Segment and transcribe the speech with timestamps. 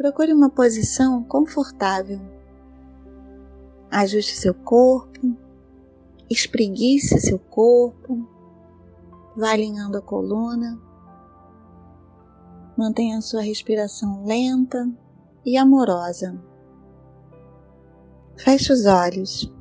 [0.00, 2.18] procure uma posição confortável.
[3.90, 5.36] Ajuste seu corpo,
[6.30, 8.26] espreguice seu corpo,
[9.36, 10.80] vá alinhando a coluna.
[12.78, 14.90] Mantenha sua respiração lenta
[15.44, 16.42] e amorosa.
[18.38, 19.52] Feche os olhos.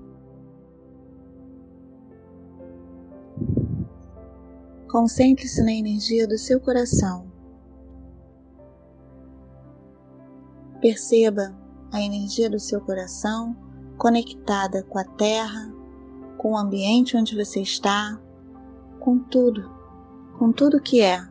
[4.89, 7.28] Concentre-se na energia do seu coração.
[10.81, 11.53] Perceba
[11.91, 13.55] a energia do seu coração
[13.97, 15.73] conectada com a terra,
[16.37, 18.17] com o ambiente onde você está,
[18.99, 19.69] com tudo,
[20.37, 21.27] com tudo que é.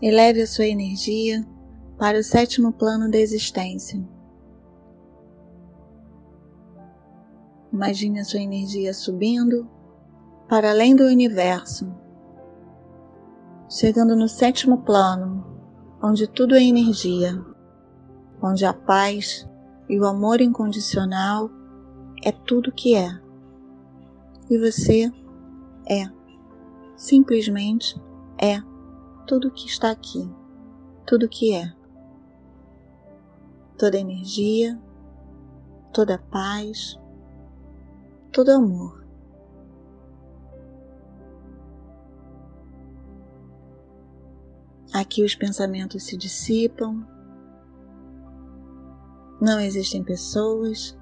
[0.00, 1.44] Eleve a sua energia
[1.98, 4.15] para o sétimo plano da existência.
[7.76, 9.68] Imagine a sua energia subindo
[10.48, 11.86] para além do universo,
[13.68, 15.44] chegando no sétimo plano,
[16.02, 17.38] onde tudo é energia,
[18.42, 19.46] onde a paz
[19.90, 21.50] e o amor incondicional
[22.24, 23.10] é tudo que é.
[24.48, 25.12] E você
[25.86, 26.10] é,
[26.96, 28.00] simplesmente
[28.38, 28.58] é
[29.26, 30.26] tudo que está aqui,
[31.06, 31.70] tudo que é
[33.76, 34.80] toda energia,
[35.92, 36.98] toda paz,
[38.36, 39.02] todo amor.
[44.92, 47.02] Aqui os pensamentos se dissipam,
[49.40, 50.94] não existem pessoas,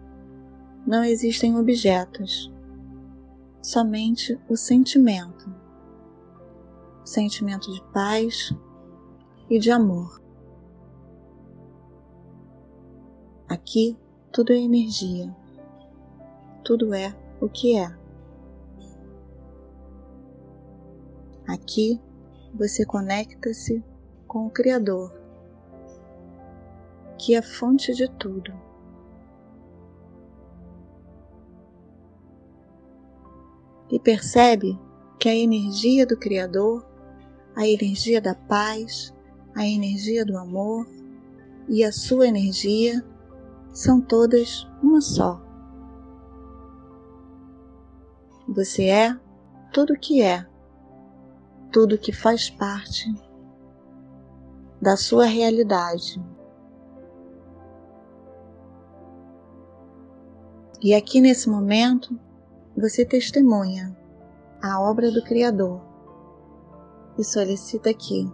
[0.87, 2.53] não existem objetos,
[3.61, 5.53] somente o sentimento,
[7.03, 8.55] o sentimento de paz
[9.51, 10.23] e de amor.
[13.49, 13.99] Aqui
[14.33, 15.35] tudo é energia,
[16.63, 17.95] tudo é o que é.
[21.47, 22.01] Aqui
[22.55, 23.85] você conecta-se
[24.27, 25.13] com o Criador,
[27.19, 28.51] que é a fonte de tudo.
[33.91, 34.79] E percebe
[35.21, 36.85] que a energia do Criador,
[37.55, 39.13] a energia da paz,
[39.55, 40.89] a energia do amor
[41.69, 43.05] e a sua energia
[43.71, 45.54] são todas uma só.
[48.55, 49.19] Você é
[49.73, 50.47] tudo que é,
[51.73, 53.13] tudo que faz parte
[54.81, 56.23] da sua realidade.
[60.81, 62.17] E aqui nesse momento,
[62.77, 63.97] você testemunha
[64.63, 65.81] a obra do Criador
[67.19, 68.31] e solicita aqui.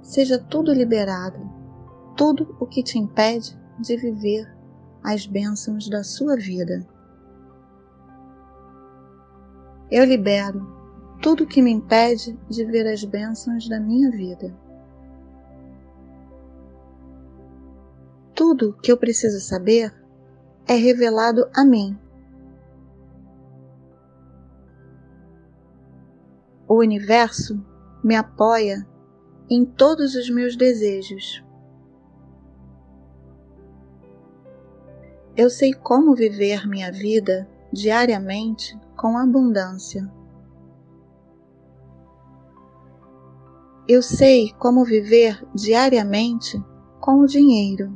[0.00, 1.40] Seja tudo liberado,
[2.16, 4.46] tudo o que te impede de viver
[5.02, 6.93] as bênçãos da sua vida.
[9.96, 10.66] Eu libero
[11.22, 14.52] tudo que me impede de ver as bênçãos da minha vida.
[18.34, 19.94] Tudo que eu preciso saber
[20.66, 21.96] é revelado a mim.
[26.66, 27.64] O universo
[28.02, 28.84] me apoia
[29.48, 31.40] em todos os meus desejos.
[35.36, 40.10] Eu sei como viver minha vida diariamente com abundância.
[43.86, 46.58] Eu sei como viver diariamente
[47.00, 47.92] com o dinheiro.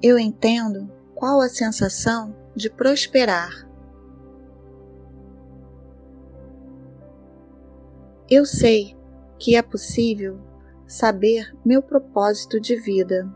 [0.00, 3.66] Eu entendo qual a sensação de prosperar.
[8.30, 8.96] Eu sei
[9.38, 10.38] que é possível
[10.86, 13.28] saber meu propósito de vida.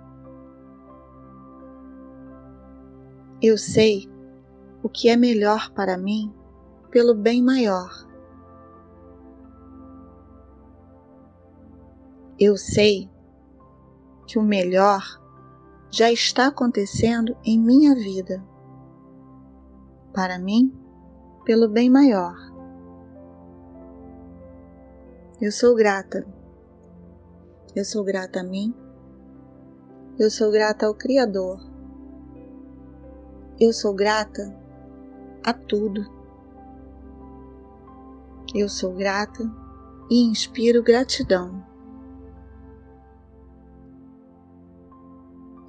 [3.43, 4.11] Eu sei
[4.83, 6.33] o que é melhor para mim
[6.91, 7.91] pelo bem maior.
[12.39, 13.09] Eu sei
[14.27, 15.03] que o melhor
[15.91, 18.42] já está acontecendo em minha vida.
[20.13, 20.72] Para mim,
[21.45, 22.34] pelo bem maior.
[25.41, 26.27] Eu sou grata
[27.75, 28.75] eu sou grata a mim.
[30.19, 31.70] Eu sou grata ao Criador.
[33.60, 34.57] Eu sou grata
[35.45, 36.07] a tudo.
[38.54, 39.42] Eu sou grata
[40.10, 41.62] e inspiro gratidão.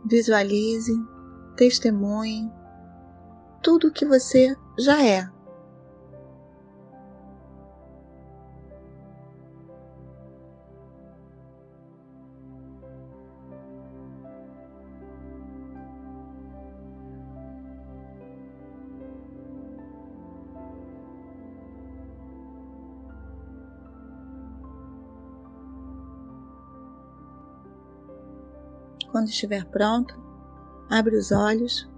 [0.05, 0.93] Visualize,
[1.57, 2.49] testemunhe
[3.61, 5.40] tudo o que você já é.
[29.11, 30.17] Quando estiver pronto,
[30.89, 31.89] abre os olhos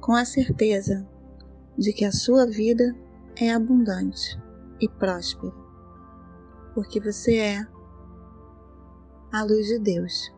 [0.00, 1.06] com a certeza
[1.76, 2.94] de que a sua vida
[3.36, 4.40] é abundante
[4.80, 5.52] e próspera,
[6.74, 7.66] porque você é
[9.32, 10.33] a luz de Deus.